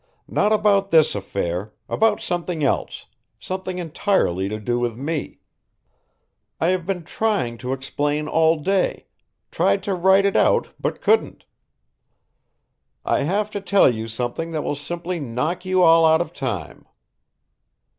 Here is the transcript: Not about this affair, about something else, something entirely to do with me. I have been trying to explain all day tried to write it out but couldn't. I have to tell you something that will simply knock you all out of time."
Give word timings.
Not 0.27 0.51
about 0.51 0.89
this 0.89 1.13
affair, 1.13 1.73
about 1.87 2.21
something 2.21 2.63
else, 2.63 3.05
something 3.39 3.77
entirely 3.77 4.49
to 4.49 4.59
do 4.59 4.79
with 4.79 4.97
me. 4.97 5.41
I 6.59 6.69
have 6.69 6.87
been 6.87 7.03
trying 7.03 7.59
to 7.59 7.71
explain 7.71 8.27
all 8.27 8.57
day 8.57 9.05
tried 9.51 9.83
to 9.83 9.93
write 9.93 10.25
it 10.25 10.35
out 10.35 10.69
but 10.79 11.01
couldn't. 11.01 11.45
I 13.05 13.21
have 13.21 13.51
to 13.51 13.61
tell 13.61 13.93
you 13.93 14.07
something 14.07 14.49
that 14.53 14.63
will 14.63 14.73
simply 14.73 15.19
knock 15.19 15.65
you 15.65 15.83
all 15.83 16.03
out 16.03 16.19
of 16.19 16.33
time." 16.33 16.87